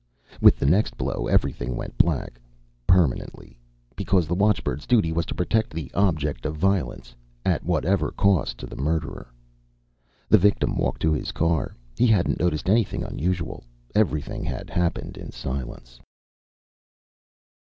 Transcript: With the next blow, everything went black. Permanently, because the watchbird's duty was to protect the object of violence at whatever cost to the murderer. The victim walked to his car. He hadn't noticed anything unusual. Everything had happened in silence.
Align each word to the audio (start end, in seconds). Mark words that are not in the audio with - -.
With 0.41 0.55
the 0.55 0.65
next 0.65 0.97
blow, 0.97 1.27
everything 1.27 1.75
went 1.75 1.95
black. 1.95 2.39
Permanently, 2.87 3.59
because 3.95 4.25
the 4.25 4.33
watchbird's 4.33 4.87
duty 4.87 5.11
was 5.11 5.27
to 5.27 5.35
protect 5.35 5.69
the 5.75 5.91
object 5.93 6.43
of 6.43 6.55
violence 6.55 7.13
at 7.45 7.63
whatever 7.63 8.09
cost 8.09 8.57
to 8.57 8.65
the 8.65 8.75
murderer. 8.75 9.31
The 10.27 10.39
victim 10.39 10.75
walked 10.75 11.03
to 11.03 11.13
his 11.13 11.31
car. 11.31 11.75
He 11.99 12.07
hadn't 12.07 12.39
noticed 12.39 12.67
anything 12.67 13.03
unusual. 13.03 13.63
Everything 13.93 14.43
had 14.43 14.71
happened 14.71 15.17
in 15.17 15.31
silence. 15.31 15.99